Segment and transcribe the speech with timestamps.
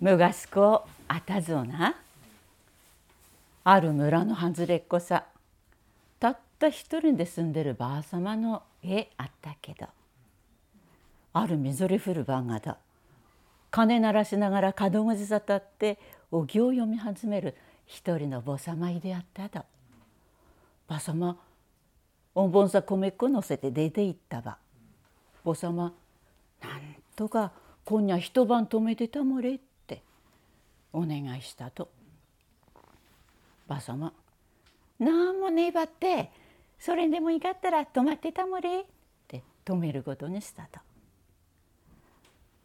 [0.00, 1.96] 昔子あたぞな。
[3.64, 5.24] ある村の外れっこさ。
[6.20, 9.88] たった一人で住んでるばあさまの家あったけど。
[11.32, 12.78] あるみぞれ降る晩がだ
[13.70, 15.98] 鐘鳴らしながら門口さたって
[16.30, 19.64] お経を読み始める一人の坊様いであっただ。
[20.86, 21.36] ばさま
[22.36, 24.58] おんぼんさ米粉乗せて出て行ったば。
[25.42, 25.92] 坊様
[26.62, 26.80] なん
[27.16, 27.50] とか
[27.84, 29.67] 今夜一晩泊めてたもれって。
[30.92, 31.90] お願いしたと。
[33.66, 34.12] ばさま
[34.98, 36.30] なんもねばって
[36.78, 38.84] それでもいかったら泊まってたもれっ
[39.26, 40.80] て泊めることにしたと。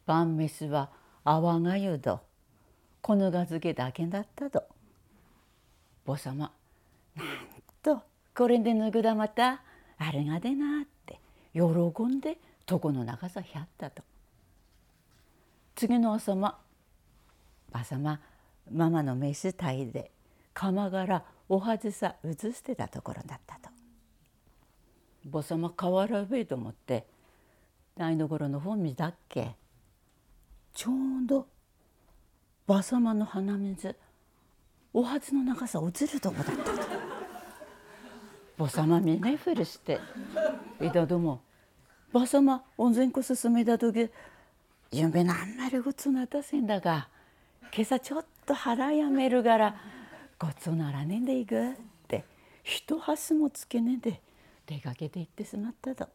[0.06, 0.90] 晩飯は
[1.24, 2.22] あわがゆど
[3.02, 4.64] このが漬けだけだったと。
[6.06, 6.52] 坊様
[7.16, 7.28] なん
[7.82, 8.02] と
[8.36, 9.62] これでぬぐだまた
[9.98, 11.20] あれがでなって
[11.54, 12.38] 喜んで
[12.70, 14.04] 床の中さひゃったと。
[15.76, 16.60] 次の朝ま
[17.74, 18.22] ばさま
[18.72, 20.12] ママの飯炊いで
[20.54, 23.70] 釜からおはずさ移してたところだったと。
[25.26, 27.06] ぼさま変わらべえと思って
[27.98, 29.56] 台所の本見だっけ
[30.74, 31.48] ちょうど
[32.68, 33.96] ばさまの鼻水
[34.94, 37.14] おはずの長さ映るとこだったと。
[38.58, 40.00] ぼさま見ねふりして
[40.80, 41.42] 「いだども
[42.12, 44.12] ばさま温泉こ進めた時
[44.92, 47.10] 夢なんまりごつなたせんだが
[47.76, 49.76] 今朝ちょっと腹やめるから
[50.38, 51.76] ごつならねんでいく」っ
[52.08, 52.24] て
[52.64, 54.22] 一箸もつけねえで
[54.68, 56.08] 出かけて行ってしまったと。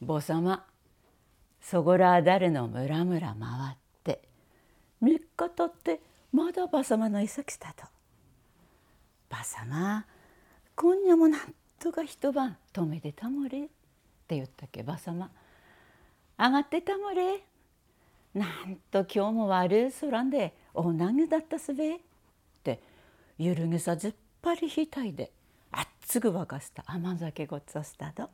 [0.00, 0.64] 坊様
[1.60, 4.22] そごらあだれの村々回って
[5.02, 7.86] 3日経ってまだばさまのいさきたと。
[9.28, 10.06] ばさま
[10.76, 13.68] 今夜もなんとか一晩泊めてたもれっ
[14.28, 15.32] て言ったっけばさま
[16.38, 17.42] 上がってたもれ
[18.34, 21.94] なんと今日も悪い空でおなぐだったすべ？
[21.94, 21.98] っ
[22.64, 22.80] て
[23.38, 25.30] ゆるぐさずっぱりひたいで
[25.70, 28.24] あっつぐ沸かした甘酒ごっつしたと。
[28.24, 28.30] あ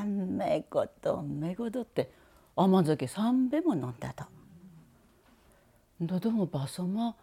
[0.00, 2.12] あめことめことって
[2.54, 4.24] 甘酒三杯も飲んだと。
[6.02, 7.16] だでもばさま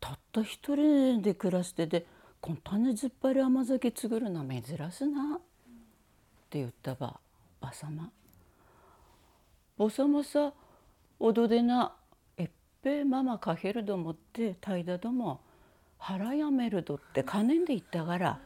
[0.00, 2.06] たった一人で暮らしてて
[2.40, 5.40] こん種ずっぱり甘酒作るの珍しなっ
[6.48, 7.20] て言ったば
[7.60, 8.10] ばさま。
[9.82, 10.52] ぼさまさ
[11.18, 11.92] おどでな
[12.36, 12.50] えっ
[12.84, 15.40] ぺママかけると思ってたいだども
[15.98, 18.38] 腹やめるとってかねんで言ったから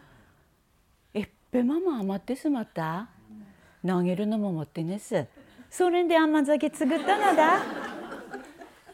[1.12, 3.08] えっぺママ余ってしまった？
[3.86, 5.26] 投げるのも持ってねす。
[5.68, 7.58] それで甘酒作ったのだ？
[7.58, 7.60] っ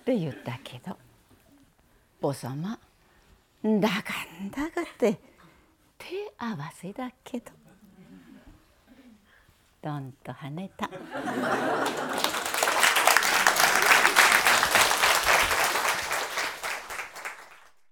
[0.04, 0.97] て言ったけど
[2.20, 2.76] ぼさま
[3.62, 5.16] だかんだかって
[5.97, 6.06] 手
[6.38, 7.53] 合わせだけど
[9.80, 10.91] どんと跳ねた。